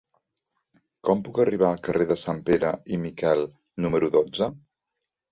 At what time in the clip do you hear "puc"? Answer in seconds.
1.25-1.41